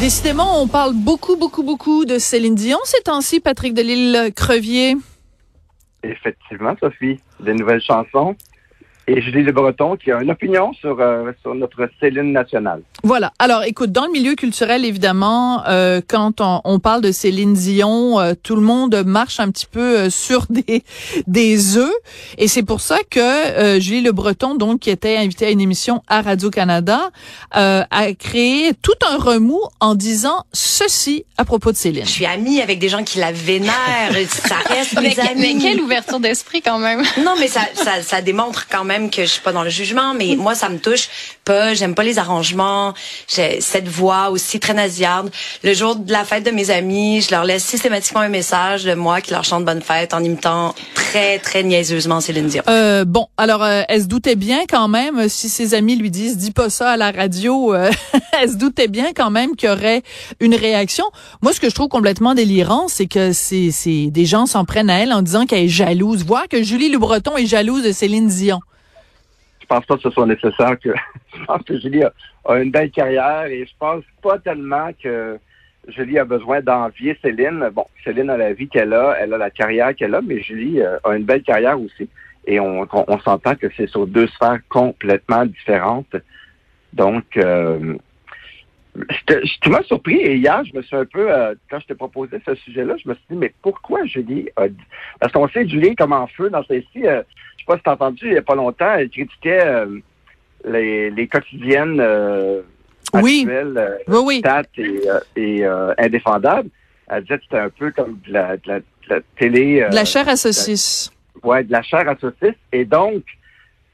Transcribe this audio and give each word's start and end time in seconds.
Décidément, 0.00 0.62
on 0.62 0.66
parle 0.66 0.94
beaucoup, 0.94 1.36
beaucoup, 1.36 1.62
beaucoup 1.62 2.06
de 2.06 2.16
Céline 2.16 2.54
Dion 2.54 2.78
ces 2.84 3.02
temps-ci, 3.02 3.38
Patrick 3.38 3.74
Delisle-Crevier. 3.74 4.96
Effectivement, 6.02 6.74
Sophie. 6.80 7.20
Des 7.38 7.52
nouvelles 7.52 7.82
chansons 7.82 8.34
et 9.10 9.20
Julie 9.20 9.42
Le 9.42 9.50
Breton 9.50 9.96
qui 9.96 10.12
a 10.12 10.22
une 10.22 10.30
opinion 10.30 10.72
sur, 10.72 11.00
euh, 11.00 11.32
sur 11.42 11.54
notre 11.54 11.88
Céline 11.98 12.32
nationale. 12.32 12.82
Voilà. 13.02 13.32
Alors, 13.40 13.64
écoute, 13.64 13.90
dans 13.90 14.06
le 14.06 14.12
milieu 14.12 14.36
culturel, 14.36 14.84
évidemment, 14.84 15.64
euh, 15.66 16.00
quand 16.06 16.40
on, 16.40 16.60
on, 16.64 16.78
parle 16.78 17.00
de 17.00 17.10
Céline 17.10 17.54
Dion, 17.54 18.20
euh, 18.20 18.34
tout 18.40 18.54
le 18.54 18.62
monde 18.62 19.02
marche 19.04 19.40
un 19.40 19.50
petit 19.50 19.66
peu 19.66 19.80
euh, 19.80 20.10
sur 20.10 20.46
des 20.50 20.84
des 21.26 21.76
œufs, 21.76 21.92
et 22.38 22.46
c'est 22.46 22.62
pour 22.62 22.80
ça 22.80 22.98
que 23.10 23.20
euh, 23.20 23.80
Julie 23.80 24.02
Le 24.02 24.12
Breton, 24.12 24.54
donc 24.54 24.80
qui 24.80 24.90
était 24.90 25.16
invitée 25.16 25.46
à 25.46 25.50
une 25.50 25.60
émission 25.60 26.02
à 26.06 26.22
Radio 26.22 26.50
Canada, 26.50 27.10
a 27.52 28.12
créé 28.14 28.72
tout 28.80 28.92
un 29.10 29.16
remous 29.16 29.62
en 29.80 29.94
disant 29.94 30.44
ceci 30.52 31.24
à 31.36 31.44
propos 31.44 31.72
de 31.72 31.76
Céline. 31.76 32.04
Je 32.04 32.10
suis 32.10 32.26
amie 32.26 32.60
avec 32.60 32.78
des 32.78 32.88
gens 32.88 33.02
qui 33.02 33.18
la 33.18 33.32
vénèrent. 33.32 33.72
ça 34.28 34.56
reste 34.68 34.94
mes 35.00 35.14
mais, 35.16 35.18
amis. 35.18 35.54
Mais 35.54 35.60
quelle 35.60 35.80
ouverture 35.80 36.20
d'esprit 36.20 36.62
quand 36.62 36.78
même. 36.78 37.02
non, 37.24 37.34
mais 37.38 37.48
ça, 37.48 37.62
ça, 37.74 38.02
ça 38.02 38.22
démontre 38.22 38.68
quand 38.68 38.84
même 38.84 38.99
que 39.08 39.22
je 39.22 39.28
suis 39.28 39.40
pas 39.40 39.52
dans 39.52 39.62
le 39.62 39.70
jugement, 39.70 40.12
mais 40.12 40.36
moi, 40.36 40.54
ça 40.54 40.68
me 40.68 40.78
touche 40.78 41.08
pas. 41.44 41.72
J'aime 41.74 41.94
pas 41.94 42.02
les 42.02 42.18
arrangements. 42.18 42.92
J'ai 43.28 43.60
cette 43.60 43.88
voix 43.88 44.30
aussi 44.30 44.60
très 44.60 44.74
nasillarde. 44.74 45.30
Le 45.62 45.72
jour 45.72 45.96
de 45.96 46.12
la 46.12 46.24
fête 46.24 46.44
de 46.44 46.50
mes 46.50 46.70
amis, 46.70 47.22
je 47.22 47.30
leur 47.30 47.44
laisse 47.44 47.64
systématiquement 47.64 48.20
un 48.20 48.28
message 48.28 48.84
de 48.84 48.94
moi 48.94 49.20
qui 49.20 49.30
leur 49.30 49.44
chante 49.44 49.64
bonne 49.64 49.80
fête 49.80 50.12
en 50.12 50.22
imitant 50.22 50.74
très, 50.94 51.38
très 51.38 51.62
niaiseusement 51.62 52.20
Céline 52.20 52.48
Dion. 52.48 52.62
Euh, 52.68 53.04
bon, 53.04 53.26
alors, 53.36 53.62
euh, 53.62 53.82
elle 53.88 54.02
se 54.02 54.06
doutait 54.06 54.36
bien 54.36 54.60
quand 54.68 54.88
même, 54.88 55.28
si 55.28 55.48
ses 55.48 55.74
amis 55.74 55.96
lui 55.96 56.10
disent, 56.10 56.36
dis 56.36 56.50
pas 56.50 56.70
ça 56.70 56.90
à 56.90 56.96
la 56.96 57.10
radio, 57.10 57.74
euh, 57.74 57.90
elle 58.40 58.50
se 58.50 58.56
doutait 58.56 58.88
bien 58.88 59.12
quand 59.14 59.30
même 59.30 59.56
qu'il 59.56 59.68
y 59.68 59.72
aurait 59.72 60.02
une 60.40 60.54
réaction. 60.54 61.04
Moi, 61.42 61.52
ce 61.52 61.60
que 61.60 61.68
je 61.68 61.74
trouve 61.74 61.88
complètement 61.88 62.34
délirant, 62.34 62.88
c'est 62.88 63.06
que 63.06 63.32
c'est, 63.32 63.70
c'est 63.70 64.08
des 64.10 64.26
gens 64.26 64.46
s'en 64.46 64.64
prennent 64.64 64.90
à 64.90 64.98
elle 64.98 65.12
en 65.12 65.22
disant 65.22 65.46
qu'elle 65.46 65.64
est 65.64 65.68
jalouse. 65.68 66.24
Voir 66.24 66.48
que 66.48 66.62
Julie 66.62 66.88
Le 66.88 66.98
Breton 66.98 67.36
est 67.36 67.46
jalouse 67.46 67.82
de 67.82 67.92
Céline 67.92 68.28
Dion 68.28 68.60
pense 69.70 69.86
pas 69.86 69.96
que 69.96 70.02
ce 70.02 70.10
soit 70.10 70.26
nécessaire 70.26 70.78
que 70.78 70.90
je 71.38 71.44
pense 71.44 71.62
que 71.62 71.78
Julie 71.78 72.02
a, 72.02 72.54
une 72.58 72.70
belle 72.70 72.90
carrière 72.90 73.44
et 73.46 73.64
je 73.64 73.72
pense 73.78 74.04
pas 74.20 74.38
tellement 74.38 74.90
que 75.02 75.38
Julie 75.88 76.18
a 76.18 76.24
besoin 76.24 76.60
d'envier 76.60 77.16
Céline. 77.22 77.70
Bon, 77.72 77.86
Céline 78.04 78.30
a 78.30 78.36
la 78.36 78.52
vie 78.52 78.68
qu'elle 78.68 78.92
a, 78.92 79.16
elle 79.18 79.32
a 79.32 79.38
la 79.38 79.50
carrière 79.50 79.94
qu'elle 79.94 80.14
a, 80.14 80.20
mais 80.20 80.42
Julie 80.42 80.82
euh, 80.82 80.98
a 81.04 81.16
une 81.16 81.24
belle 81.24 81.42
carrière 81.42 81.80
aussi. 81.80 82.08
Et 82.46 82.58
on, 82.58 82.86
on, 82.92 83.18
s'entend 83.20 83.54
que 83.54 83.68
c'est 83.76 83.86
sur 83.86 84.06
deux 84.06 84.26
sphères 84.26 84.60
complètement 84.68 85.44
différentes. 85.46 86.16
Donc, 86.92 87.36
euh, 87.36 87.96
tu 89.60 89.70
m'as 89.70 89.82
surpris 89.82 90.16
et 90.16 90.36
hier, 90.36 90.64
je 90.64 90.76
me 90.76 90.82
suis 90.82 90.96
un 90.96 91.04
peu, 91.04 91.32
euh, 91.32 91.54
quand 91.70 91.78
je 91.80 91.86
t'ai 91.86 91.94
proposé 91.94 92.38
ce 92.44 92.54
sujet-là, 92.56 92.96
je 93.02 93.08
me 93.08 93.14
suis 93.14 93.24
dit, 93.30 93.36
mais 93.36 93.52
pourquoi 93.62 94.04
Julie 94.04 94.48
a 94.56 94.68
dit... 94.68 94.82
Parce 95.20 95.32
qu'on 95.32 95.48
sait 95.48 95.68
Julie 95.68 95.94
comme 95.94 96.12
en 96.12 96.26
feu 96.26 96.50
dans 96.50 96.64
celle-ci. 96.64 97.06
Euh, 97.06 97.22
je 97.56 97.62
sais 97.62 97.66
pas 97.66 97.76
si 97.76 97.82
t'as 97.84 97.92
entendu, 97.92 98.26
il 98.26 98.32
y 98.32 98.38
a 98.38 98.42
pas 98.42 98.56
longtemps, 98.56 98.92
elle 98.94 99.08
critiquait 99.10 99.64
euh, 99.64 99.98
les, 100.64 101.10
les 101.10 101.28
quotidiennes 101.28 102.00
euh, 102.00 102.62
oui. 103.14 103.42
actuelles, 103.42 103.98
oui, 104.08 104.42
et, 105.36 105.60
et 105.60 105.64
indéfendables. 105.98 106.68
Elle 107.08 107.22
disait 107.22 107.38
que 107.38 107.44
c'était 107.44 107.58
un 107.58 107.70
peu 107.70 107.90
comme 107.92 108.18
de 108.26 108.32
la, 108.32 108.56
de 108.56 108.62
la, 108.66 108.78
de 108.80 108.84
la 109.08 109.20
télé... 109.38 109.86
de 109.88 109.94
la 109.94 110.04
chair 110.04 110.28
à 110.28 110.36
saucisse. 110.36 111.12
ouais, 111.42 111.64
de 111.64 111.72
la 111.72 111.82
chair 111.82 112.08
à 112.08 112.16
saucisse. 112.16 112.58
Et 112.72 112.84
donc, 112.84 113.22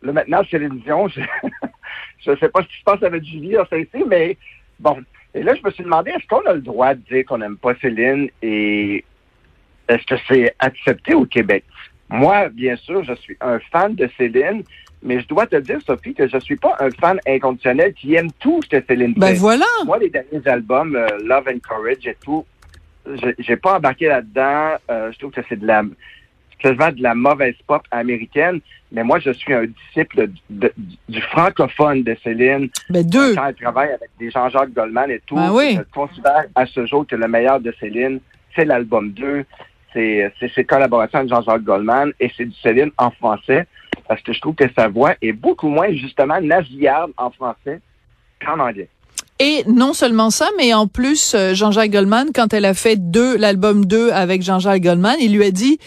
là 0.02 0.12
maintenant, 0.12 0.42
chez 0.42 0.58
l'émission, 0.58 1.08
je 1.08 1.20
ne 2.30 2.36
sais 2.40 2.48
pas 2.48 2.62
ce 2.62 2.68
qui 2.68 2.78
se 2.78 2.84
passe 2.84 3.02
avec 3.02 3.24
Julie 3.24 3.52
dans 3.52 3.66
celle-ci, 3.66 4.04
mais 4.06 4.36
Bon. 4.80 4.98
Et 5.34 5.42
là, 5.42 5.54
je 5.54 5.62
me 5.62 5.70
suis 5.70 5.84
demandé, 5.84 6.10
est-ce 6.12 6.26
qu'on 6.26 6.48
a 6.48 6.54
le 6.54 6.62
droit 6.62 6.94
de 6.94 7.00
dire 7.00 7.24
qu'on 7.26 7.38
n'aime 7.38 7.56
pas 7.56 7.74
Céline 7.80 8.30
et 8.42 9.04
est-ce 9.88 10.04
que 10.06 10.14
c'est 10.28 10.54
accepté 10.58 11.14
au 11.14 11.26
Québec? 11.26 11.64
Moi, 12.08 12.48
bien 12.48 12.76
sûr, 12.76 13.04
je 13.04 13.14
suis 13.14 13.36
un 13.40 13.58
fan 13.70 13.94
de 13.94 14.08
Céline, 14.16 14.62
mais 15.02 15.20
je 15.20 15.26
dois 15.28 15.46
te 15.46 15.56
dire, 15.56 15.78
Sophie, 15.84 16.14
que 16.14 16.26
je 16.26 16.38
suis 16.38 16.56
pas 16.56 16.76
un 16.80 16.90
fan 16.90 17.18
inconditionnel 17.26 17.92
qui 17.94 18.14
aime 18.14 18.30
tout 18.38 18.60
ce 18.62 18.68
que 18.68 18.84
Céline 18.86 19.14
ben 19.16 19.34
voilà. 19.34 19.66
Moi, 19.84 19.98
les 19.98 20.08
derniers 20.08 20.46
albums, 20.46 20.96
euh, 20.96 21.06
Love 21.24 21.48
and 21.48 21.58
Courage 21.68 22.06
et 22.06 22.16
tout, 22.24 22.44
j'ai 23.38 23.56
pas 23.56 23.76
embarqué 23.76 24.08
là-dedans. 24.08 24.76
Euh, 24.90 25.12
je 25.12 25.18
trouve 25.18 25.32
que 25.32 25.42
c'est 25.48 25.58
de 25.60 25.66
la 25.66 25.82
quasiment 26.58 26.90
de 26.90 27.02
la 27.02 27.14
mauvaise 27.14 27.54
pop 27.66 27.82
américaine. 27.90 28.60
Mais 28.92 29.02
moi, 29.02 29.18
je 29.18 29.30
suis 29.30 29.52
un 29.52 29.64
disciple 29.64 30.28
du 30.48 31.20
francophone 31.32 32.02
de 32.02 32.16
Céline. 32.22 32.68
Ben 32.88 33.06
deux. 33.06 33.34
Quand 33.34 33.48
elle 33.48 33.54
travaille 33.54 33.88
avec 33.88 34.10
des 34.18 34.30
Jean-Jacques 34.30 34.72
Goldman 34.72 35.10
et 35.10 35.20
tout, 35.26 35.34
ben 35.34 35.50
oui. 35.52 35.76
je 35.76 35.82
considère 35.92 36.44
à 36.54 36.66
ce 36.66 36.86
jour 36.86 37.06
que 37.06 37.16
le 37.16 37.28
meilleur 37.28 37.60
de 37.60 37.74
Céline, 37.80 38.20
c'est 38.54 38.64
l'album 38.64 39.10
2. 39.10 39.44
C'est 39.92 40.30
ses 40.54 40.64
collaborations 40.64 41.20
avec 41.20 41.30
Jean-Jacques 41.30 41.62
Goldman 41.62 42.12
et 42.20 42.30
c'est 42.36 42.44
du 42.44 42.56
Céline 42.62 42.90
en 42.98 43.10
français 43.10 43.66
parce 44.06 44.20
que 44.22 44.32
je 44.32 44.40
trouve 44.40 44.54
que 44.54 44.66
sa 44.76 44.88
voix 44.88 45.14
est 45.22 45.32
beaucoup 45.32 45.68
moins 45.68 45.90
justement 45.92 46.40
nasillarde 46.40 47.12
en 47.16 47.30
français 47.30 47.80
qu'en 48.44 48.58
anglais. 48.60 48.88
Et 49.38 49.64
non 49.66 49.92
seulement 49.92 50.30
ça, 50.30 50.48
mais 50.56 50.72
en 50.72 50.86
plus, 50.86 51.34
euh, 51.34 51.52
Jean-Jacques 51.52 51.90
Goldman, 51.90 52.28
quand 52.34 52.54
elle 52.54 52.64
a 52.64 52.72
fait 52.72 52.96
deux, 52.96 53.36
l'album 53.36 53.84
2 53.84 54.10
avec 54.10 54.42
Jean-Jacques 54.42 54.82
Goldman, 54.82 55.16
il 55.20 55.36
lui 55.36 55.44
a 55.44 55.50
dit, 55.50 55.78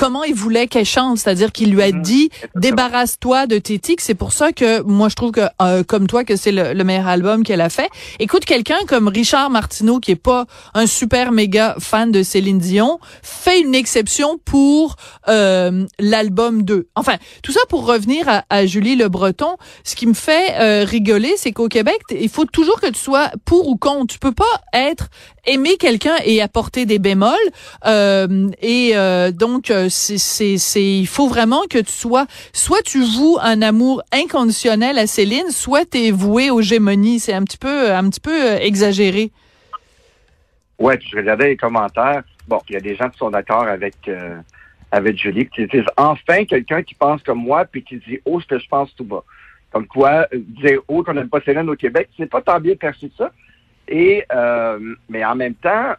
comment 0.00 0.24
il 0.24 0.34
voulait 0.34 0.66
qu'elle 0.66 0.86
chante, 0.86 1.18
c'est-à-dire 1.18 1.52
qu'il 1.52 1.72
lui 1.72 1.82
a 1.82 1.92
mhm. 1.92 2.00
dit 2.00 2.30
débarrasse-toi 2.54 3.46
de 3.46 3.58
tes 3.58 3.78
tics. 3.78 4.00
C'est 4.00 4.14
pour 4.14 4.32
ça 4.32 4.50
que 4.50 4.80
moi 4.80 5.10
je 5.10 5.14
trouve 5.14 5.30
que 5.30 5.42
euh, 5.60 5.84
comme 5.84 6.06
toi 6.06 6.24
que 6.24 6.36
c'est 6.36 6.52
le, 6.52 6.72
meilleur 6.84 7.06
album 7.06 7.44
qu'elle 7.44 7.60
a 7.60 7.68
fait. 7.68 7.90
Écoute 8.18 8.46
quelqu'un 8.46 8.78
comme 8.88 9.08
Richard 9.08 9.50
Martineau 9.50 10.00
qui 10.00 10.12
est 10.12 10.16
pas 10.16 10.46
un 10.72 10.86
super 10.86 11.32
méga 11.32 11.76
fan 11.78 12.10
de 12.10 12.22
Céline 12.22 12.58
Dion 12.58 12.98
fait 13.22 13.60
une 13.60 13.74
exception 13.74 14.38
pour 14.42 14.96
euh, 15.28 15.84
l'album 15.98 16.62
2. 16.62 16.88
Enfin, 16.94 17.16
tout 17.42 17.52
ça 17.52 17.60
pour 17.68 17.84
revenir 17.84 18.26
à, 18.48 18.64
Julie 18.64 18.96
Le 18.96 19.10
Breton, 19.10 19.56
ce 19.84 19.96
qui 19.96 20.06
me 20.06 20.14
fait 20.14 20.54
euh, 20.58 20.84
rigoler, 20.84 21.34
c'est 21.36 21.52
qu'au 21.52 21.68
Québec, 21.68 21.98
il 22.10 22.30
faut 22.30 22.46
toujours 22.46 22.80
que 22.80 22.86
tu 22.86 22.98
sois 22.98 23.30
pour 23.44 23.68
ou 23.68 23.76
contre. 23.76 24.14
Tu 24.14 24.18
peux 24.18 24.32
pas 24.32 24.62
être 24.72 25.08
aimer 25.46 25.76
quelqu'un 25.76 26.16
et 26.24 26.42
apporter 26.42 26.86
des 26.86 26.98
bémols 26.98 27.36
et 28.62 28.92
donc 29.32 29.72
c'est, 29.88 30.18
c'est, 30.58 30.82
il 30.82 31.06
faut 31.06 31.28
vraiment 31.28 31.62
que 31.68 31.78
tu 31.78 31.92
sois, 31.92 32.26
soit 32.52 32.82
tu 32.82 33.02
voues 33.02 33.38
un 33.40 33.62
amour 33.62 34.02
inconditionnel 34.12 34.98
à 34.98 35.06
Céline, 35.06 35.50
soit 35.50 35.88
tu 35.90 35.98
es 35.98 36.10
voué 36.10 36.50
aux 36.50 36.62
gémonies. 36.62 37.20
C'est 37.20 37.32
un 37.32 37.44
petit 37.44 37.58
peu, 37.58 37.92
un 37.92 38.08
petit 38.08 38.20
peu 38.20 38.30
euh, 38.30 38.58
exagéré. 38.58 39.30
Ouais, 40.78 40.98
je 41.00 41.16
regardais 41.16 41.48
les 41.48 41.56
commentaires. 41.56 42.22
Bon, 42.48 42.60
il 42.68 42.74
y 42.74 42.76
a 42.76 42.80
des 42.80 42.96
gens 42.96 43.08
qui 43.10 43.18
sont 43.18 43.30
d'accord 43.30 43.64
avec 43.64 43.96
euh, 44.08 44.38
avec 44.92 45.18
Julie, 45.18 45.48
qui 45.48 45.66
disent 45.66 45.84
enfin 45.96 46.44
quelqu'un 46.44 46.82
qui 46.82 46.94
pense 46.94 47.22
comme 47.22 47.42
moi, 47.42 47.64
puis 47.64 47.84
qui 47.84 47.96
dit 47.96 48.18
oh 48.24 48.40
ce 48.40 48.46
que 48.46 48.58
je 48.58 48.68
pense 48.68 48.94
tout 48.94 49.04
bas. 49.04 49.24
Comme 49.70 49.86
quoi, 49.86 50.26
euh, 50.32 50.38
dire 50.62 50.80
oh 50.88 51.02
qu'on 51.02 51.14
n'aime 51.14 51.28
pas 51.28 51.40
Céline 51.42 51.68
au 51.68 51.76
Québec, 51.76 52.08
c'est 52.16 52.30
pas 52.30 52.42
tant 52.42 52.58
bien 52.58 52.74
perçu 52.74 53.08
que 53.08 53.16
ça. 53.16 53.32
Et 53.90 54.24
mais 55.08 55.24
en 55.24 55.34
même 55.34 55.54
temps, 55.54 55.94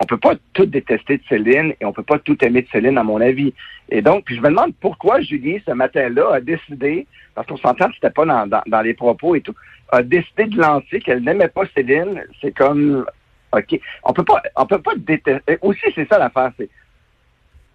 on 0.00 0.06
peut 0.06 0.18
pas 0.18 0.34
tout 0.54 0.66
détester 0.66 1.18
de 1.18 1.22
Céline 1.28 1.74
et 1.80 1.84
on 1.84 1.92
peut 1.92 2.02
pas 2.02 2.18
tout 2.18 2.42
aimer 2.44 2.62
de 2.62 2.68
Céline, 2.68 2.96
à 2.96 3.04
mon 3.04 3.20
avis. 3.20 3.52
Et 3.90 4.00
donc, 4.00 4.24
puis 4.24 4.36
je 4.36 4.40
me 4.40 4.48
demande 4.48 4.72
pourquoi 4.80 5.20
Julie, 5.20 5.62
ce 5.66 5.72
matin-là, 5.72 6.34
a 6.34 6.40
décidé, 6.40 7.06
parce 7.34 7.46
qu'on 7.46 7.58
s'entend 7.58 7.88
que 7.88 7.94
c'était 7.94 8.10
pas 8.10 8.24
dans, 8.24 8.62
dans, 8.66 8.80
les 8.80 8.94
propos 8.94 9.34
et 9.34 9.42
tout, 9.42 9.54
a 9.90 10.02
décidé 10.02 10.46
de 10.46 10.58
lancer 10.58 11.00
qu'elle 11.00 11.22
n'aimait 11.22 11.48
pas 11.48 11.64
Céline. 11.74 12.24
C'est 12.40 12.52
comme, 12.52 13.04
OK. 13.52 13.80
On 14.04 14.12
peut 14.12 14.24
pas, 14.24 14.42
on 14.56 14.66
peut 14.66 14.80
pas 14.80 14.92
détester. 14.96 15.58
Aussi, 15.60 15.86
c'est 15.94 16.08
ça 16.08 16.18
l'affaire. 16.18 16.52
C'est 16.56 16.70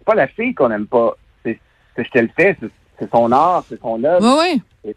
pas 0.04 0.14
la 0.14 0.26
fille 0.26 0.54
qu'on 0.54 0.68
n'aime 0.68 0.86
pas. 0.86 1.16
C'est 1.44 1.58
ce 1.96 2.10
qu'elle 2.10 2.30
fait. 2.30 2.56
C'est 2.98 3.10
son 3.10 3.30
art, 3.30 3.64
c'est 3.68 3.80
son 3.80 4.02
œuvre. 4.02 4.40
Oui, 4.42 4.62
oui. 4.84 4.94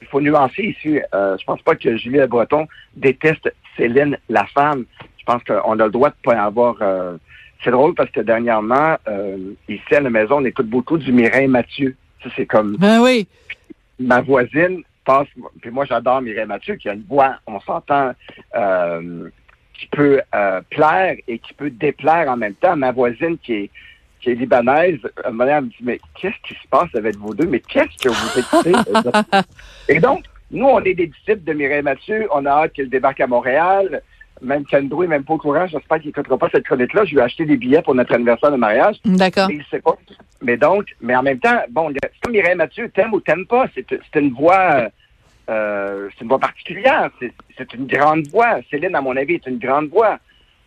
Il 0.00 0.06
faut 0.08 0.20
nuancer 0.20 0.62
ici. 0.62 1.00
Euh, 1.14 1.36
je 1.38 1.44
pense 1.44 1.62
pas 1.62 1.74
que 1.74 1.96
Julie 1.96 2.18
Le 2.18 2.26
Breton 2.26 2.66
déteste 2.96 3.52
Céline, 3.76 4.18
la 4.28 4.46
femme 4.46 4.84
je 5.20 5.24
pense 5.24 5.42
qu'on 5.44 5.78
a 5.78 5.84
le 5.84 5.90
droit 5.90 6.08
de 6.08 6.14
pas 6.22 6.42
avoir. 6.42 6.76
Euh, 6.80 7.16
c'est 7.62 7.70
drôle 7.70 7.94
parce 7.94 8.10
que 8.10 8.20
dernièrement, 8.20 8.96
euh, 9.06 9.36
ici 9.68 9.94
à 9.94 10.00
la 10.00 10.10
maison, 10.10 10.38
on 10.38 10.44
écoute 10.44 10.68
beaucoup 10.68 10.96
du 10.96 11.12
Mireille 11.12 11.46
Mathieu. 11.46 11.94
Ça, 12.22 12.30
c'est 12.36 12.46
comme. 12.46 12.76
Ben 12.78 13.00
oui. 13.00 13.28
Ma 13.98 14.22
voisine 14.22 14.82
passe. 15.04 15.28
Puis 15.60 15.70
moi, 15.70 15.84
j'adore 15.84 16.22
Mireille 16.22 16.46
Mathieu, 16.46 16.76
qui 16.76 16.88
a 16.88 16.94
une 16.94 17.04
voix, 17.08 17.36
on 17.46 17.60
s'entend, 17.60 18.12
euh, 18.54 19.28
qui 19.74 19.86
peut 19.88 20.20
plaire 20.70 21.16
et 21.28 21.38
qui 21.38 21.52
peut 21.54 21.70
déplaire 21.70 22.28
en 22.28 22.36
même 22.36 22.54
temps. 22.54 22.76
Ma 22.76 22.92
voisine 22.92 23.36
qui 23.38 23.52
est 23.54 23.70
qui 24.20 24.30
est 24.30 24.34
libanaise, 24.34 24.98
elle 25.24 25.32
me 25.32 25.60
dit, 25.62 25.76
mais 25.82 26.00
qu'est-ce 26.14 26.36
qui 26.46 26.54
se 26.54 26.68
passe 26.68 26.94
avec 26.94 27.16
vous 27.16 27.34
deux? 27.34 27.46
Mais 27.46 27.60
qu'est-ce 27.60 27.96
que 28.02 28.08
vous 28.08 28.38
écoutez? 28.38 28.72
et 29.88 30.00
donc, 30.00 30.24
nous, 30.50 30.66
on 30.66 30.80
est 30.80 30.94
des 30.94 31.06
disciples 31.06 31.44
de 31.44 31.52
Mireille 31.52 31.82
Mathieu. 31.82 32.28
On 32.32 32.44
a 32.46 32.50
hâte 32.50 32.72
qu'elle 32.72 32.90
débarque 32.90 33.20
à 33.20 33.26
Montréal. 33.26 34.02
Même 34.42 34.64
qu'Andrew 34.64 35.04
est 35.04 35.08
même 35.08 35.24
pas 35.24 35.34
au 35.34 35.38
courant. 35.38 35.66
J'espère 35.66 35.98
qu'il 35.98 36.08
n'écoutera 36.08 36.38
pas 36.38 36.48
cette 36.50 36.64
chronique-là. 36.64 37.04
Je 37.04 37.10
lui 37.10 37.18
ai 37.18 37.22
acheté 37.22 37.44
des 37.44 37.56
billets 37.56 37.82
pour 37.82 37.94
notre 37.94 38.14
anniversaire 38.14 38.50
de 38.50 38.56
mariage. 38.56 38.96
D'accord. 39.04 39.48
Mais 39.48 39.56
il 39.56 39.64
sait 39.70 39.80
pas. 39.80 39.96
Mais 40.40 40.56
donc, 40.56 40.86
mais 41.00 41.14
en 41.14 41.22
même 41.22 41.38
temps, 41.38 41.60
bon, 41.70 41.92
c'est 42.02 42.20
comme 42.22 42.32
Mireille 42.32 42.56
Mathieu, 42.56 42.88
t'aimes 42.88 43.12
ou 43.12 43.20
t'aimes 43.20 43.46
pas. 43.46 43.66
C'est 43.74 44.20
une 44.20 44.32
voix 44.32 44.90
euh, 45.50 46.08
c'est 46.12 46.22
une 46.22 46.28
voix 46.28 46.38
particulière. 46.38 47.10
C'est 47.56 47.74
une 47.74 47.86
grande 47.86 48.26
voix. 48.28 48.60
Céline, 48.70 48.94
à 48.94 49.00
mon 49.00 49.16
avis, 49.16 49.34
est 49.34 49.46
une 49.46 49.58
grande 49.58 49.88
voix. 49.88 50.18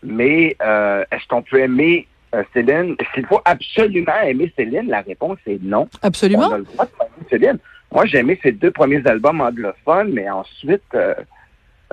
Mais 0.04 0.56
euh, 0.62 1.06
est-ce 1.12 1.26
qu'on 1.28 1.42
peut 1.42 1.60
aimer 1.60 2.08
euh, 2.34 2.44
Céline? 2.54 2.96
S'il 3.14 3.26
faut 3.26 3.42
absolument 3.46 4.20
aimer 4.24 4.52
Céline, 4.56 4.88
la 4.88 5.02
réponse 5.02 5.38
est 5.46 5.62
non. 5.62 5.88
Absolument. 6.02 6.50
On 6.50 6.54
a 6.54 6.58
le 6.58 6.64
droit 6.64 6.86
de 6.86 7.30
Céline. 7.30 7.58
Moi, 7.92 8.06
j'ai 8.06 8.20
aimé 8.20 8.40
ses 8.42 8.52
deux 8.52 8.72
premiers 8.72 9.06
albums 9.06 9.42
anglophones, 9.42 10.14
mais 10.14 10.30
ensuite, 10.30 10.82
euh, 10.96 11.14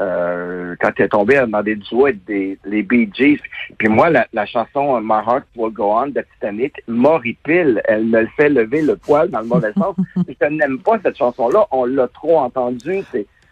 euh, 0.01 0.75
quand 0.81 0.93
elle 0.97 1.05
est 1.05 1.09
tombée 1.09 1.43
dans 1.47 1.63
des 1.63 1.77
duos 1.77 2.07
avec 2.07 2.25
des, 2.25 2.59
les 2.65 2.83
Bee 2.83 3.11
Gees, 3.13 3.41
puis 3.77 3.89
moi, 3.89 4.09
la, 4.09 4.27
la, 4.33 4.47
chanson 4.47 4.99
My 5.03 5.19
Heart 5.27 5.45
Will 5.57 5.73
Go 5.73 5.93
On 5.93 6.07
de 6.07 6.25
Titanic 6.35 6.81
m'horripile. 6.89 7.83
Elle 7.85 8.07
me 8.07 8.23
le 8.23 8.29
fait 8.37 8.49
lever 8.49 8.81
le 8.81 8.97
poil 8.97 9.29
dans 9.29 9.41
le 9.41 9.47
mauvais 9.47 9.73
sens. 9.75 9.95
Je 10.17 10.47
n'aime 10.47 10.79
pas 10.79 10.99
cette 11.05 11.19
chanson-là. 11.19 11.67
On 11.71 11.85
l'a 11.85 12.09
trop 12.09 12.39
entendue. 12.39 13.03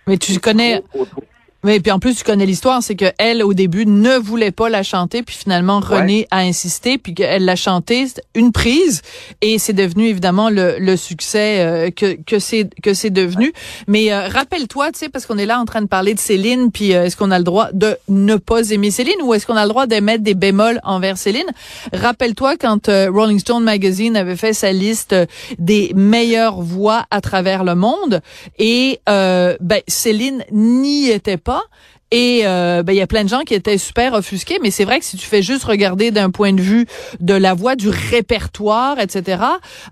Mais 0.06 0.16
tu 0.16 0.38
connais... 0.40 0.80
Trop, 0.80 1.04
trop, 1.04 1.06
trop. 1.06 1.24
Oui, 1.64 1.80
puis 1.80 1.90
en 1.90 1.98
plus 1.98 2.14
tu 2.14 2.22
connais 2.22 2.46
l'histoire, 2.46 2.84
c'est 2.84 2.94
que 2.94 3.06
elle 3.18 3.42
au 3.42 3.52
début 3.52 3.84
ne 3.84 4.16
voulait 4.16 4.52
pas 4.52 4.68
la 4.68 4.84
chanter, 4.84 5.24
puis 5.24 5.34
finalement 5.34 5.80
René 5.80 6.18
ouais. 6.18 6.26
a 6.30 6.38
insisté, 6.38 6.98
puis 6.98 7.14
qu'elle 7.14 7.44
l'a 7.44 7.56
chanté 7.56 8.06
une 8.36 8.52
prise, 8.52 9.02
et 9.40 9.58
c'est 9.58 9.72
devenu 9.72 10.06
évidemment 10.06 10.50
le, 10.50 10.76
le 10.78 10.96
succès 10.96 11.58
euh, 11.58 11.90
que 11.90 12.16
que 12.24 12.38
c'est 12.38 12.70
que 12.80 12.94
c'est 12.94 13.10
devenu. 13.10 13.46
Ouais. 13.46 13.52
Mais 13.88 14.12
euh, 14.12 14.28
rappelle-toi, 14.28 14.92
tu 14.92 15.00
sais, 15.00 15.08
parce 15.08 15.26
qu'on 15.26 15.36
est 15.36 15.46
là 15.46 15.58
en 15.58 15.64
train 15.64 15.82
de 15.82 15.88
parler 15.88 16.14
de 16.14 16.20
Céline, 16.20 16.70
puis 16.70 16.94
euh, 16.94 17.06
est-ce 17.06 17.16
qu'on 17.16 17.32
a 17.32 17.38
le 17.38 17.44
droit 17.44 17.70
de 17.72 17.96
ne 18.08 18.36
pas 18.36 18.70
aimer 18.70 18.92
Céline 18.92 19.20
ou 19.24 19.34
est-ce 19.34 19.44
qu'on 19.44 19.56
a 19.56 19.64
le 19.64 19.70
droit 19.70 19.88
d'émettre 19.88 20.22
des 20.22 20.34
bémols 20.34 20.80
envers 20.84 21.18
Céline? 21.18 21.50
Rappelle-toi 21.92 22.56
quand 22.56 22.88
euh, 22.88 23.10
Rolling 23.12 23.40
Stone 23.40 23.64
magazine 23.64 24.16
avait 24.16 24.36
fait 24.36 24.52
sa 24.52 24.70
liste 24.70 25.12
des 25.58 25.90
meilleures 25.96 26.60
voix 26.60 27.04
à 27.10 27.20
travers 27.20 27.64
le 27.64 27.74
monde, 27.74 28.20
et 28.60 29.00
ben 29.06 29.80
Céline 29.88 30.44
n'y 30.52 31.08
était 31.10 31.36
pas 31.36 31.47
pas. 31.48 31.64
Et 32.10 32.42
euh, 32.44 32.82
ben 32.82 32.92
il 32.92 32.96
y 32.96 33.02
a 33.02 33.06
plein 33.06 33.24
de 33.24 33.28
gens 33.28 33.42
qui 33.42 33.54
étaient 33.54 33.78
super 33.78 34.14
offusqués, 34.14 34.58
mais 34.62 34.70
c'est 34.70 34.84
vrai 34.84 34.98
que 34.98 35.04
si 35.04 35.16
tu 35.16 35.26
fais 35.26 35.42
juste 35.42 35.64
regarder 35.64 36.10
d'un 36.10 36.30
point 36.30 36.52
de 36.52 36.60
vue 36.60 36.86
de 37.20 37.34
la 37.34 37.54
voix, 37.54 37.76
du 37.76 37.88
répertoire, 37.88 38.98
etc. 38.98 39.42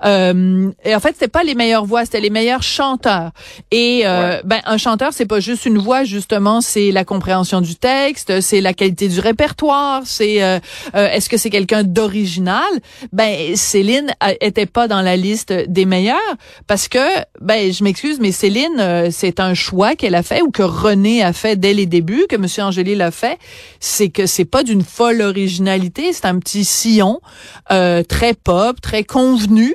Euh, 0.05 0.71
et 0.85 0.95
en 0.95 1.01
fait, 1.01 1.13
c'était 1.13 1.29
pas 1.29 1.43
les 1.43 1.55
meilleures 1.55 1.85
voix, 1.85 2.05
c'était 2.05 2.21
les 2.21 2.31
meilleurs 2.31 2.63
chanteurs. 2.63 3.33
Et 3.71 4.03
euh, 4.05 4.37
ouais. 4.37 4.41
ben 4.45 4.61
un 4.65 4.79
chanteur, 4.79 5.13
c'est 5.13 5.27
pas 5.27 5.41
juste 5.41 5.67
une 5.67 5.79
voix, 5.79 6.05
justement, 6.05 6.61
c'est 6.61 6.91
la 6.91 7.05
compréhension 7.05 7.61
du 7.61 7.77
texte, 7.77 8.41
c'est 8.41 8.61
la 8.61 8.73
qualité 8.73 9.09
du 9.09 9.21
répertoire, 9.21 10.03
c'est 10.05 10.43
euh, 10.43 10.59
euh, 10.95 11.09
est-ce 11.11 11.29
que 11.29 11.37
c'est 11.37 11.51
quelqu'un 11.51 11.83
d'original? 11.83 12.65
Ben 13.13 13.57
Céline 13.57 14.13
était 14.41 14.67
pas 14.67 14.89
dans 14.89 15.03
la 15.03 15.17
liste 15.17 15.53
des 15.53 15.85
meilleurs 15.85 16.17
parce 16.67 16.89
que 16.89 16.99
ben 17.41 17.73
je 17.73 17.85
m'excuse, 17.85 18.19
mais 18.21 18.33
Céline, 18.33 18.79
euh, 18.79 19.09
c'est 19.11 19.41
un 19.41 19.55
choix 19.55 19.97
qu'elle 19.97 20.15
a 20.15 20.23
fait 20.23 20.43
ou 20.43 20.51
que 20.51 20.63
René 20.63 21.23
a 21.23 21.33
fait 21.33 21.57
dès 21.57 21.75
les 21.75 21.87
débuts 21.87 22.06
que 22.29 22.37
M. 22.37 22.47
Angéli 22.67 22.95
l'a 22.95 23.11
fait, 23.11 23.39
c'est 23.81 24.09
que 24.09 24.27
c'est 24.27 24.45
pas 24.45 24.63
d'une 24.63 24.83
folle 24.83 25.21
originalité, 25.21 26.13
c'est 26.13 26.27
un 26.27 26.39
petit 26.39 26.65
sillon 26.65 27.21
euh, 27.71 28.03
très 28.03 28.35
pop, 28.35 28.81
très 28.81 29.05
convenu. 29.05 29.75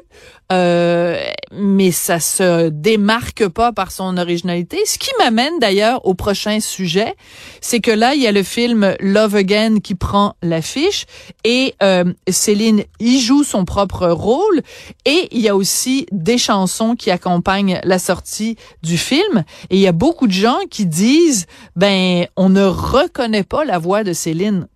Euh, 0.51 1.17
mais 1.53 1.91
ça 1.91 2.19
se 2.19 2.69
démarque 2.69 3.47
pas 3.47 3.71
par 3.71 3.91
son 3.91 4.17
originalité. 4.17 4.79
Ce 4.85 4.97
qui 4.97 5.11
m'amène 5.19 5.59
d'ailleurs 5.59 6.05
au 6.05 6.13
prochain 6.13 6.59
sujet, 6.59 7.15
c'est 7.61 7.79
que 7.79 7.91
là 7.91 8.15
il 8.15 8.21
y 8.21 8.27
a 8.27 8.31
le 8.31 8.43
film 8.43 8.95
Love 8.99 9.35
Again 9.35 9.79
qui 9.79 9.95
prend 9.95 10.35
l'affiche 10.41 11.05
et 11.45 11.73
euh, 11.81 12.05
Céline 12.27 12.83
y 12.99 13.19
joue 13.19 13.43
son 13.43 13.63
propre 13.63 14.07
rôle 14.07 14.61
et 15.05 15.29
il 15.31 15.39
y 15.39 15.47
a 15.47 15.55
aussi 15.55 16.05
des 16.11 16.37
chansons 16.37 16.95
qui 16.95 17.11
accompagnent 17.11 17.79
la 17.83 17.99
sortie 17.99 18.57
du 18.83 18.97
film 18.97 19.43
et 19.69 19.75
il 19.75 19.81
y 19.81 19.87
a 19.87 19.93
beaucoup 19.93 20.27
de 20.27 20.33
gens 20.33 20.59
qui 20.69 20.85
disent 20.85 21.47
ben 21.75 22.25
on 22.35 22.49
ne 22.49 22.63
reconnaît 22.63 23.43
pas 23.43 23.63
la 23.63 23.77
voix 23.77 24.03
de 24.03 24.11
Céline. 24.11 24.67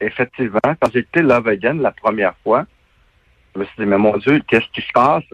Effectivement, 0.00 0.60
quand 0.64 0.90
j'ai 0.92 1.00
écouté 1.00 1.22
Love 1.22 1.48
Again 1.48 1.78
la 1.80 1.90
première 1.90 2.34
fois, 2.44 2.66
je 3.56 3.60
me 3.60 3.64
suis 3.64 3.74
dit, 3.78 3.86
mais 3.86 3.98
mon 3.98 4.16
Dieu, 4.18 4.42
qu'est-ce 4.46 4.68
qui 4.72 4.82
se 4.82 4.92
passe? 4.92 5.24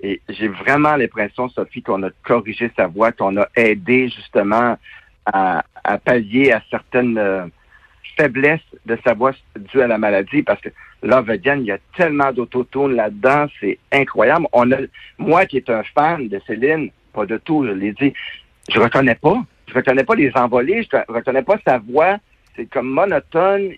Et 0.00 0.20
j'ai 0.28 0.48
vraiment 0.48 0.96
l'impression, 0.96 1.48
Sophie, 1.48 1.82
qu'on 1.82 2.02
a 2.04 2.10
corrigé 2.22 2.70
sa 2.76 2.86
voix, 2.86 3.10
qu'on 3.12 3.36
a 3.36 3.48
aidé 3.56 4.08
justement 4.08 4.78
à, 5.26 5.64
à 5.82 5.98
pallier 5.98 6.52
à 6.52 6.62
certaines 6.70 7.18
euh, 7.18 7.46
faiblesses 8.16 8.60
de 8.86 8.96
sa 9.04 9.14
voix 9.14 9.32
dues 9.56 9.82
à 9.82 9.88
la 9.88 9.98
maladie, 9.98 10.42
parce 10.42 10.60
que 10.60 10.68
Love 11.02 11.30
Again, 11.30 11.58
il 11.58 11.66
y 11.66 11.72
a 11.72 11.78
tellement 11.96 12.32
d'autotune 12.32 12.94
là-dedans, 12.94 13.46
c'est 13.60 13.78
incroyable. 13.92 14.46
On 14.52 14.70
a, 14.70 14.76
moi 15.18 15.44
qui 15.46 15.56
est 15.56 15.68
un 15.68 15.82
fan 15.82 16.28
de 16.28 16.40
Céline, 16.46 16.90
pas 17.12 17.26
de 17.26 17.38
tout, 17.38 17.66
je 17.66 17.72
l'ai 17.72 17.92
dit, 17.92 18.14
je 18.70 18.78
reconnais 18.78 19.16
pas. 19.16 19.42
Je 19.66 19.74
reconnais 19.74 20.04
pas 20.04 20.14
les 20.14 20.30
envolées, 20.34 20.86
je 20.90 21.12
reconnais 21.12 21.42
pas 21.42 21.58
sa 21.66 21.78
voix. 21.78 22.18
C'est 22.54 22.66
comme 22.66 22.88
monotone, 22.88 23.72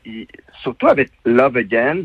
surtout 0.63 0.89
avec 0.89 1.11
Love 1.25 1.57
Again. 1.57 2.03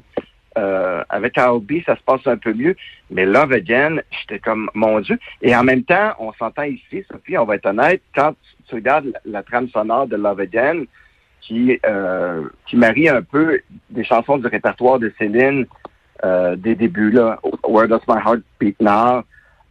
Euh, 0.57 1.01
avec 1.09 1.38
AOB, 1.38 1.71
ça 1.86 1.95
se 1.95 2.01
passe 2.01 2.25
un 2.25 2.38
peu 2.38 2.53
mieux. 2.53 2.75
Mais 3.09 3.25
Love 3.25 3.53
Again, 3.53 3.98
j'étais 4.12 4.39
comme, 4.39 4.69
mon 4.74 5.00
Dieu. 5.00 5.18
Et 5.42 5.56
en 5.56 5.63
même 5.63 5.83
temps, 5.83 6.12
on 6.19 6.33
s'entend 6.33 6.63
ici, 6.63 7.06
Sophie, 7.09 7.38
on 7.38 7.45
va 7.45 7.56
être 7.56 7.68
honnête, 7.68 8.01
quand 8.13 8.33
tu 8.68 8.75
regardes 8.75 9.06
la, 9.06 9.19
la 9.25 9.44
trame 9.44 9.69
sonore 9.69 10.07
de 10.07 10.18
Love 10.18 10.42
Again, 10.42 10.83
qui, 11.42 11.80
euh, 11.86 12.44
qui 12.68 12.75
marie 12.75 13.09
un 13.09 13.21
peu 13.21 13.62
des 13.89 14.03
chansons 14.03 14.38
du 14.38 14.48
répertoire 14.48 15.00
de 15.00 15.12
Céline 15.18 15.65
euh, 16.24 16.56
des 16.56 16.75
débuts, 16.75 17.12
là, 17.12 17.39
Where 17.68 17.88
Does 17.88 18.01
My 18.07 18.19
Heart 18.24 18.42
Beat 18.59 18.80
Now, 18.80 19.24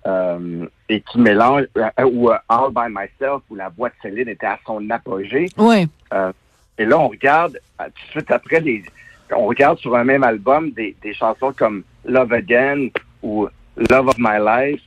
euh, 0.07 0.67
et 0.89 1.01
qui 1.01 1.19
mélange, 1.21 1.67
euh, 1.77 2.05
ou 2.05 2.31
All 2.31 2.73
By 2.73 2.89
Myself, 2.89 3.43
où 3.51 3.55
la 3.55 3.69
voix 3.69 3.89
de 3.89 3.95
Céline 4.03 4.29
était 4.29 4.47
à 4.47 4.59
son 4.67 4.91
apogée. 4.91 5.47
Oui. 5.57 5.89
et 6.77 6.85
là, 6.85 6.99
on 6.99 7.09
regarde, 7.09 7.61
tout 7.79 7.85
de 7.85 8.11
suite 8.11 8.31
après, 8.33 8.61
les 8.61 8.83
on 9.37 9.47
regarde 9.47 9.79
sur 9.79 9.95
un 9.95 10.05
même 10.05 10.25
album 10.25 10.71
des, 10.73 10.97
des, 11.03 11.15
chansons 11.15 11.53
comme 11.57 11.83
Love 12.05 12.33
Again 12.33 12.89
ou 13.23 13.49
Love 13.77 14.09
of 14.09 14.19
My 14.19 14.39
Life, 14.39 14.83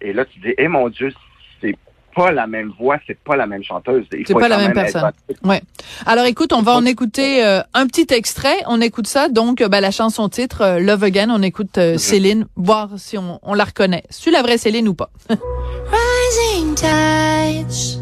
et 0.00 0.12
là 0.12 0.24
tu 0.24 0.38
dis, 0.40 0.54
eh 0.56 0.68
mon 0.68 0.88
Dieu, 0.88 1.12
c'est 1.60 1.76
pas 2.14 2.32
la 2.32 2.46
même 2.46 2.72
voix, 2.78 2.98
c'est 3.06 3.18
pas 3.18 3.36
la 3.36 3.46
même 3.46 3.62
chanteuse. 3.62 4.04
C'est 4.10 4.34
pas 4.34 4.48
la 4.48 4.58
même 4.58 4.72
personne. 4.72 5.10
Ouais. 5.44 5.62
Alors 6.06 6.24
écoute, 6.24 6.52
on 6.52 6.62
va 6.62 6.72
en 6.72 6.84
écouter 6.84 7.44
euh, 7.44 7.60
un 7.74 7.86
petit 7.86 8.12
extrait. 8.12 8.56
On 8.66 8.80
écoute 8.80 9.06
ça, 9.06 9.28
donc 9.28 9.62
ben, 9.62 9.80
la 9.80 9.90
chanson 9.90 10.28
titre 10.28 10.62
euh, 10.62 10.78
Love 10.80 11.04
Again. 11.04 11.28
On 11.30 11.42
écoute 11.42 11.78
euh, 11.78 11.92
mm 11.92 11.94
-hmm. 11.94 11.98
Céline, 11.98 12.46
voir 12.56 12.88
si 12.96 13.16
on, 13.18 13.38
on 13.42 13.54
la 13.54 13.64
reconnaît. 13.64 14.04
C'est 14.10 14.32
la 14.32 14.42
vraie 14.42 14.58
Céline 14.58 14.88
ou 14.88 14.94
pas? 14.94 15.10
Rising 15.94 16.74
tides, 16.74 18.00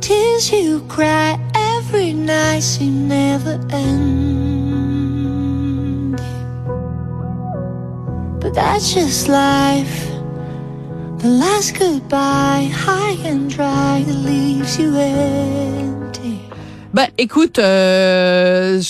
tears 0.00 0.52
you 0.52 0.80
cry 0.88 1.36
every 1.78 2.12
night, 2.12 2.78
you 2.80 2.90
never 2.90 3.58
end. 3.72 4.45
But 8.40 8.54
that's 8.54 8.92
just 8.94 9.28
life. 9.28 10.06
The 11.18 11.28
last 11.28 11.78
goodbye, 11.78 12.70
high 12.72 13.16
and 13.24 13.50
dry, 13.50 14.04
leaves 14.06 14.78
you 14.78 14.94
empty. 14.96 16.40
Ben, 16.92 17.10
écoute, 17.18 17.58
euh, 17.58 18.80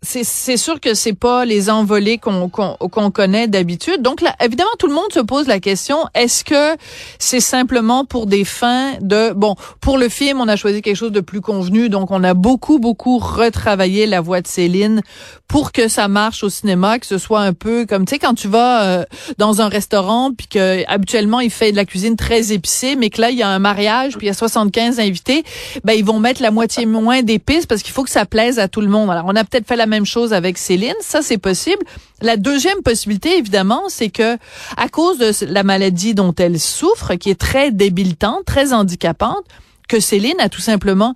c'est 0.00 0.56
sûr 0.56 0.80
que 0.80 0.94
c'est 0.94 1.12
pas 1.12 1.44
les 1.44 1.70
envolées 1.70 2.18
qu'on 2.18 3.10
connaît 3.10 3.48
d'habitude. 3.48 4.00
Donc 4.00 4.20
là, 4.20 4.34
évidemment, 4.40 4.70
tout 4.78 4.86
le 4.86 4.94
monde 4.94 5.12
se 5.12 5.18
pose 5.18 5.48
la 5.48 5.58
question 5.58 5.98
est-ce 6.14 6.44
que 6.44 6.76
c'est 7.18 7.40
simplement 7.40 8.04
pour 8.04 8.26
des 8.26 8.44
fins 8.44 8.92
de 9.00 9.32
bon 9.32 9.56
pour 9.80 9.98
le 9.98 10.08
film, 10.08 10.40
on 10.40 10.46
a 10.46 10.54
choisi 10.54 10.82
quelque 10.82 10.96
chose 10.96 11.12
de 11.12 11.20
plus 11.20 11.40
convenu, 11.40 11.88
donc 11.88 12.12
on 12.12 12.22
a 12.22 12.34
beaucoup 12.34 12.78
beaucoup 12.78 13.18
retravaillé 13.18 14.06
la 14.06 14.20
voix 14.20 14.40
de 14.40 14.46
Céline 14.46 15.02
pour 15.48 15.72
que 15.72 15.88
ça 15.88 16.08
marche 16.08 16.44
au 16.44 16.50
cinéma, 16.50 16.98
que 16.98 17.06
ce 17.06 17.18
soit 17.18 17.40
un 17.40 17.52
peu 17.52 17.84
comme 17.86 18.04
tu 18.04 18.14
sais 18.14 18.18
quand 18.18 18.34
tu 18.34 18.48
vas 18.48 18.84
euh, 18.84 19.04
dans 19.38 19.62
un 19.62 19.68
restaurant 19.68 20.30
puis 20.32 20.46
que 20.46 20.84
habituellement 20.86 21.40
il 21.40 21.50
fait 21.50 21.72
de 21.72 21.76
la 21.76 21.84
cuisine 21.84 22.14
très 22.16 22.52
épicée, 22.52 22.94
mais 22.94 23.10
que 23.10 23.20
là 23.20 23.30
il 23.30 23.38
y 23.38 23.42
a 23.42 23.48
un 23.48 23.58
mariage 23.58 24.16
puis 24.16 24.26
il 24.26 24.28
y 24.28 24.30
a 24.30 24.34
75 24.34 25.00
invités, 25.00 25.42
ben 25.82 25.94
ils 25.94 26.04
vont 26.04 26.20
mettre 26.20 26.40
la 26.40 26.52
moitié 26.52 26.86
moins 26.86 27.22
d'épices 27.22 27.66
parce 27.66 27.82
qu'il 27.82 27.92
faut 27.92 28.04
que 28.04 28.10
ça 28.10 28.26
plaise 28.26 28.60
à 28.60 28.68
tout 28.68 28.80
le 28.80 28.88
monde. 28.88 29.10
Alors 29.10 29.24
on 29.26 29.34
a 29.34 29.42
peut-être 29.42 29.66
fait 29.66 29.76
la 29.76 29.87
même 29.88 30.06
chose 30.06 30.32
avec 30.32 30.58
Céline, 30.58 30.94
ça 31.00 31.22
c'est 31.22 31.38
possible. 31.38 31.82
La 32.22 32.36
deuxième 32.36 32.82
possibilité, 32.82 33.36
évidemment, 33.38 33.88
c'est 33.88 34.10
que 34.10 34.36
à 34.76 34.88
cause 34.88 35.18
de 35.18 35.52
la 35.52 35.62
maladie 35.62 36.14
dont 36.14 36.34
elle 36.34 36.58
souffre, 36.58 37.14
qui 37.14 37.30
est 37.30 37.40
très 37.40 37.70
débilitante, 37.70 38.44
très 38.44 38.72
handicapante, 38.72 39.44
que 39.88 40.00
Céline 40.00 40.40
a 40.40 40.48
tout 40.48 40.60
simplement 40.60 41.14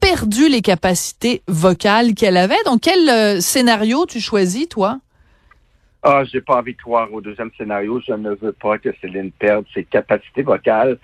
perdu 0.00 0.48
les 0.48 0.62
capacités 0.62 1.42
vocales 1.48 2.14
qu'elle 2.14 2.36
avait. 2.36 2.62
Donc, 2.64 2.82
quel 2.82 3.08
euh, 3.08 3.40
scénario 3.40 4.06
tu 4.06 4.20
choisis, 4.20 4.68
toi? 4.68 4.98
Ah, 6.02 6.22
j'ai 6.24 6.40
pas 6.40 6.58
envie 6.58 6.74
de 6.74 6.80
croire 6.80 7.12
au 7.12 7.20
deuxième 7.20 7.50
scénario. 7.56 8.00
Je 8.06 8.12
ne 8.12 8.30
veux 8.34 8.52
pas 8.52 8.78
que 8.78 8.90
Céline 9.00 9.32
perde 9.32 9.64
ses 9.74 9.84
capacités 9.84 10.42
vocales. 10.42 10.98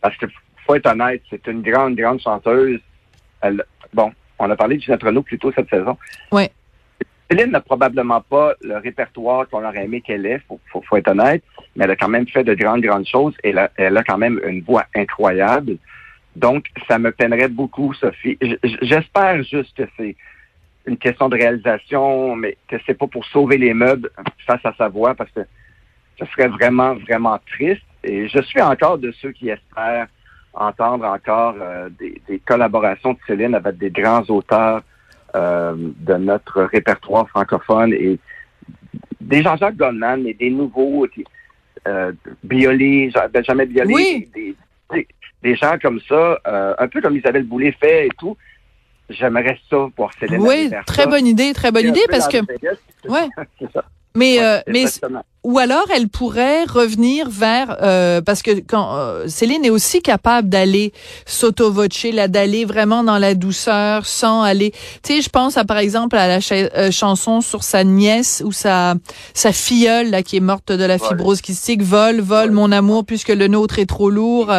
Parce 0.00 0.16
que, 0.16 0.26
faut 0.66 0.74
être 0.74 0.86
honnête, 0.86 1.22
c'est 1.28 1.46
une 1.46 1.62
grande, 1.62 1.96
grande 1.96 2.20
chanteuse. 2.20 2.80
Elle, 3.42 3.62
bon, 3.92 4.12
on 4.38 4.50
a 4.50 4.56
parlé 4.56 4.76
de 4.76 4.82
Ginette 4.82 5.02
Renault 5.02 5.22
plus 5.22 5.38
tôt 5.38 5.52
cette 5.54 5.68
saison. 5.68 5.96
Oui. 6.32 6.48
Céline 7.30 7.50
n'a 7.50 7.60
probablement 7.60 8.20
pas 8.20 8.52
le 8.62 8.76
répertoire 8.76 9.48
qu'on 9.48 9.64
aurait 9.64 9.84
aimé 9.84 10.00
qu'elle 10.00 10.26
ait, 10.26 10.40
faut, 10.46 10.60
faut, 10.70 10.96
être 10.96 11.08
honnête, 11.08 11.42
mais 11.74 11.84
elle 11.84 11.90
a 11.90 11.96
quand 11.96 12.08
même 12.08 12.28
fait 12.28 12.44
de 12.44 12.54
grandes, 12.54 12.82
grandes 12.82 13.06
choses 13.06 13.34
et 13.42 13.50
elle 13.50 13.58
a, 13.58 13.70
elle 13.76 13.96
a 13.96 14.04
quand 14.04 14.18
même 14.18 14.40
une 14.46 14.62
voix 14.62 14.84
incroyable. 14.94 15.76
Donc, 16.36 16.66
ça 16.86 16.98
me 16.98 17.10
peinerait 17.10 17.48
beaucoup, 17.48 17.94
Sophie. 17.94 18.38
J'espère 18.82 19.42
juste 19.42 19.76
que 19.76 19.84
c'est 19.96 20.14
une 20.86 20.98
question 20.98 21.28
de 21.28 21.36
réalisation, 21.36 22.36
mais 22.36 22.56
que 22.68 22.76
c'est 22.86 22.94
pas 22.94 23.08
pour 23.08 23.24
sauver 23.26 23.58
les 23.58 23.74
meubles 23.74 24.10
face 24.46 24.64
à 24.64 24.72
sa 24.78 24.88
voix, 24.88 25.14
parce 25.14 25.30
que 25.32 25.40
ce 26.18 26.26
serait 26.26 26.48
vraiment, 26.48 26.94
vraiment 26.94 27.40
triste. 27.50 27.82
Et 28.04 28.28
je 28.28 28.40
suis 28.42 28.60
encore 28.60 28.98
de 28.98 29.10
ceux 29.12 29.32
qui 29.32 29.48
espèrent 29.48 30.06
entendre 30.56 31.04
encore 31.04 31.54
euh, 31.60 31.88
des, 31.98 32.40
collaborations 32.46 33.12
de 33.12 33.18
Céline 33.26 33.54
avec 33.54 33.78
des 33.78 33.90
grands 33.90 34.24
auteurs 34.28 34.82
euh, 35.34 35.74
de 35.76 36.14
notre 36.14 36.62
répertoire 36.62 37.28
francophone 37.28 37.92
et 37.92 38.18
des 39.20 39.42
Jean-Jacques 39.42 39.76
Goldman 39.76 40.26
et 40.26 40.34
des 40.34 40.50
nouveaux, 40.50 41.06
euh, 41.86 42.12
Biolay, 42.42 43.10
Benjamin 43.32 43.66
Biolay, 43.66 44.28
des, 45.42 45.56
gens 45.56 45.76
comme 45.80 46.00
ça, 46.08 46.38
euh, 46.46 46.74
un 46.78 46.88
peu 46.88 47.00
comme 47.00 47.16
Isabelle 47.16 47.44
Boulay 47.44 47.72
fait 47.72 48.06
et 48.06 48.10
tout. 48.18 48.36
J'aimerais 49.08 49.58
ça 49.70 49.86
pour 49.94 50.12
Céline. 50.14 50.40
Oui, 50.40 50.70
très 50.86 51.06
bonne 51.06 51.26
idée, 51.26 51.52
très 51.52 51.70
bonne 51.70 51.86
idée 51.86 52.04
parce 52.08 52.26
que. 52.26 52.38
Ouais. 53.08 53.28
Mais, 54.16 54.42
euh, 54.42 54.60
mais 54.66 54.86
ou 55.46 55.60
alors 55.60 55.86
elle 55.94 56.08
pourrait 56.08 56.64
revenir 56.64 57.30
vers 57.30 57.76
euh, 57.80 58.20
parce 58.20 58.42
que 58.42 58.50
quand 58.50 58.96
euh, 58.96 59.28
Céline 59.28 59.64
est 59.64 59.70
aussi 59.70 60.02
capable 60.02 60.48
d'aller 60.48 60.92
sauto 61.24 61.72
là 62.12 62.26
d'aller 62.26 62.64
vraiment 62.64 63.04
dans 63.04 63.18
la 63.18 63.36
douceur 63.36 64.06
sans 64.06 64.42
aller 64.42 64.72
tu 65.04 65.14
sais 65.14 65.22
je 65.22 65.28
pense 65.28 65.56
à 65.56 65.64
par 65.64 65.78
exemple 65.78 66.16
à 66.16 66.26
la 66.26 66.40
euh, 66.50 66.90
chanson 66.90 67.40
sur 67.42 67.62
sa 67.62 67.84
nièce 67.84 68.42
ou 68.44 68.50
sa 68.50 68.96
sa 69.34 69.52
filleule 69.52 70.10
là 70.10 70.24
qui 70.24 70.36
est 70.36 70.40
morte 70.40 70.72
de 70.72 70.84
la 70.84 70.98
fibrose 70.98 71.40
kystique 71.40 71.82
vole 71.82 72.20
vole 72.20 72.50
mon 72.50 72.72
amour 72.72 73.04
puisque 73.06 73.28
le 73.28 73.46
nôtre 73.46 73.78
est 73.78 73.86
trop 73.86 74.10
lourd 74.10 74.52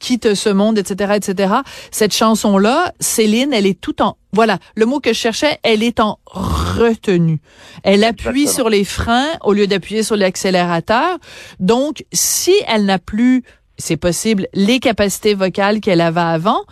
quitte 0.00 0.34
ce 0.34 0.48
monde 0.48 0.76
etc 0.76 1.12
etc 1.14 1.54
cette 1.92 2.12
chanson 2.12 2.58
là 2.58 2.92
Céline 2.98 3.52
elle 3.52 3.66
est 3.66 3.80
tout 3.80 4.02
en 4.02 4.16
voilà, 4.34 4.58
le 4.76 4.86
mot 4.86 4.98
que 4.98 5.12
je 5.12 5.18
cherchais, 5.18 5.58
elle 5.62 5.82
est 5.82 6.00
en 6.00 6.18
retenue. 6.24 7.42
Elle 7.82 8.02
appuie 8.02 8.48
sur 8.48 8.70
les 8.70 8.82
freins 8.82 9.28
au 9.42 9.52
lieu 9.52 9.66
d'appuyer 9.66 10.02
sur 10.02 10.16
l'accélérateur. 10.32 11.18
Donc, 11.60 12.04
si 12.12 12.54
elle 12.66 12.86
n'a 12.86 12.98
plus 12.98 13.42
c'est 13.78 13.96
possible, 13.96 14.46
les 14.54 14.78
capacités 14.78 15.34
vocales 15.34 15.80
qu'elle 15.80 16.00
avait 16.00 16.20
avant, 16.20 16.62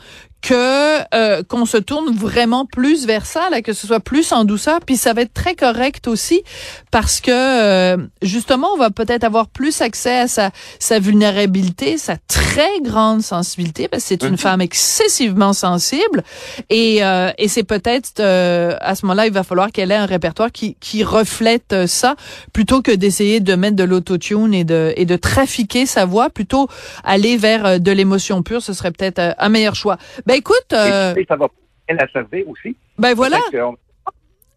que 0.42 1.14
euh, 1.14 1.42
qu'on 1.42 1.66
se 1.66 1.76
tourne 1.76 2.14
vraiment 2.14 2.64
plus 2.64 3.06
vers 3.06 3.26
ça, 3.26 3.50
là, 3.50 3.62
que 3.62 3.72
ce 3.72 3.86
soit 3.86 4.00
plus 4.00 4.32
en 4.32 4.44
douceur, 4.44 4.80
puis 4.80 4.96
ça 4.96 5.12
va 5.12 5.22
être 5.22 5.34
très 5.34 5.54
correct 5.54 6.08
aussi 6.08 6.42
parce 6.90 7.20
que 7.20 7.30
euh, 7.30 7.96
justement 8.22 8.68
on 8.74 8.78
va 8.78 8.90
peut-être 8.90 9.24
avoir 9.24 9.48
plus 9.48 9.80
accès 9.82 10.18
à 10.18 10.28
sa 10.28 10.50
sa 10.78 10.98
vulnérabilité, 10.98 11.98
sa 11.98 12.16
très 12.28 12.80
grande 12.80 13.22
sensibilité 13.22 13.88
parce 13.88 14.02
que 14.04 14.08
c'est 14.08 14.22
une 14.22 14.30
mhm. 14.30 14.38
femme 14.38 14.60
excessivement 14.60 15.52
sensible 15.52 16.22
et 16.70 17.04
euh, 17.04 17.30
et 17.36 17.48
c'est 17.48 17.64
peut-être 17.64 18.20
à 18.20 18.94
ce 18.94 19.06
moment-là 19.06 19.26
il 19.26 19.32
va 19.32 19.42
falloir 19.42 19.70
qu'elle 19.72 19.90
ait 19.90 19.96
un 19.96 20.06
répertoire 20.06 20.52
qui 20.52 20.76
qui 20.80 21.04
reflète 21.04 21.86
ça 21.86 22.16
plutôt 22.52 22.80
que 22.80 22.92
d'essayer 22.92 23.40
de 23.40 23.54
mettre 23.54 23.76
de 23.76 23.84
l'autotune 23.84 24.54
et 24.54 24.64
de 24.64 24.94
et 24.96 25.04
de 25.04 25.16
trafiquer 25.16 25.86
sa 25.86 26.06
voix, 26.06 26.30
plutôt 26.30 26.68
aller 27.04 27.36
vers 27.36 27.78
de 27.78 27.92
l'émotion 27.92 28.42
pure, 28.42 28.62
ce 28.62 28.72
serait 28.72 28.90
peut-être 28.90 29.34
un 29.38 29.48
meilleur 29.48 29.74
choix. 29.74 29.98
Ben 30.30 30.36
écoute. 30.36 30.72
Euh... 30.72 31.14
ça 31.28 31.36
va 31.36 31.48
la 31.88 32.08
servir 32.12 32.48
aussi. 32.48 32.76
Ben 32.98 33.14
voilà. 33.14 33.38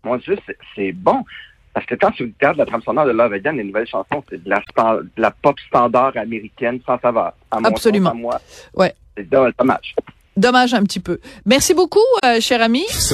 mon 0.04 0.18
Dieu, 0.18 0.38
c'est 0.76 0.92
bon. 0.92 1.24
Parce 1.74 1.86
que 1.88 1.96
quand 1.96 2.12
tu 2.12 2.24
regardes 2.24 2.58
la 2.58 2.66
trame 2.66 2.84
sonore 2.84 3.06
de 3.08 3.12
Love 3.12 3.34
Again, 3.34 3.54
les 3.54 3.64
nouvelles 3.64 3.88
chansons, 3.88 4.24
c'est 4.30 4.44
de 4.44 4.50
la, 4.50 4.60
de 4.78 5.10
la 5.18 5.32
pop 5.32 5.60
standard 5.68 6.16
américaine 6.16 6.80
sans 6.86 7.00
savoir. 7.00 7.34
Absolument. 7.50 8.12
à 8.12 8.14
moi, 8.14 8.42
ouais. 8.76 8.94
C'est 9.18 9.28
dommage. 9.28 9.96
Dommage 10.38 10.74
un 10.74 10.84
petit 10.84 11.00
peu. 11.00 11.20
Merci 11.46 11.74
beaucoup, 11.74 12.00
euh, 12.26 12.40
cher 12.40 12.62
ami. 12.62 12.84